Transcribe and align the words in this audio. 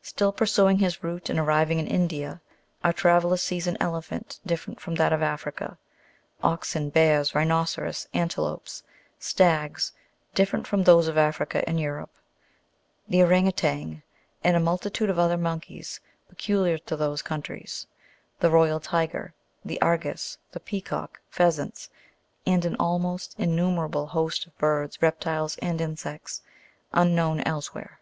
Still 0.00 0.30
pursuing 0.30 0.78
his 0.78 1.02
route 1.02 1.28
and 1.28 1.40
arriving 1.40 1.80
in 1.80 1.88
India, 1.88 2.40
our 2.84 2.92
traveller 2.92 3.36
sees 3.36 3.66
an 3.66 3.76
elephant 3.80 4.38
different 4.46 4.78
from 4.78 4.94
that 4.94 5.12
of 5.12 5.22
Africa; 5.24 5.76
oxen, 6.40 6.88
bears, 6.88 7.34
rhinoceros, 7.34 8.06
antelopes, 8.14 8.84
stags, 9.18 9.90
different 10.36 10.68
from 10.68 10.84
those 10.84 11.08
of 11.08 11.18
Africa 11.18 11.68
and 11.68 11.80
Europe; 11.80 12.12
the 13.08 13.20
ourang 13.20 13.48
outang, 13.48 14.02
and 14.44 14.56
a 14.56 14.60
multitude 14.60 15.10
of 15.10 15.18
other 15.18 15.36
monkeys 15.36 15.98
peculiar 16.28 16.78
to 16.78 16.94
those 16.94 17.20
countries; 17.20 17.88
the 18.38 18.50
royal 18.50 18.78
tiger, 18.78 19.34
the 19.64 19.80
argus, 19.82 20.38
the 20.52 20.60
peacock, 20.60 21.20
pheasants, 21.28 21.90
and 22.46 22.64
an 22.64 22.76
almost 22.76 23.34
innumerable 23.36 24.06
host 24.06 24.46
of 24.46 24.56
birds, 24.58 25.02
reptiles, 25.02 25.58
and 25.58 25.80
insects, 25.80 26.42
unknown 26.92 27.40
elsewhere. 27.40 27.98